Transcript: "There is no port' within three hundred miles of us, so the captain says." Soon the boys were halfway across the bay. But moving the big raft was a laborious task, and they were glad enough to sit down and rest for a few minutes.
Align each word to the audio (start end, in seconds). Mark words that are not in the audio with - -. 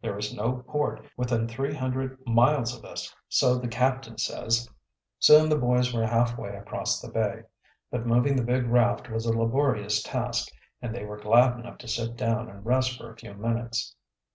"There 0.00 0.16
is 0.16 0.34
no 0.34 0.64
port' 0.66 1.04
within 1.18 1.46
three 1.46 1.74
hundred 1.74 2.16
miles 2.26 2.74
of 2.74 2.82
us, 2.82 3.14
so 3.28 3.58
the 3.58 3.68
captain 3.68 4.16
says." 4.16 4.66
Soon 5.18 5.50
the 5.50 5.58
boys 5.58 5.92
were 5.92 6.06
halfway 6.06 6.56
across 6.56 6.98
the 6.98 7.10
bay. 7.12 7.42
But 7.90 8.06
moving 8.06 8.36
the 8.36 8.42
big 8.42 8.64
raft 8.68 9.10
was 9.10 9.26
a 9.26 9.36
laborious 9.36 10.02
task, 10.02 10.48
and 10.80 10.94
they 10.94 11.04
were 11.04 11.20
glad 11.20 11.60
enough 11.60 11.76
to 11.76 11.88
sit 11.88 12.16
down 12.16 12.48
and 12.48 12.64
rest 12.64 12.96
for 12.96 13.12
a 13.12 13.16
few 13.18 13.34
minutes. 13.34 13.94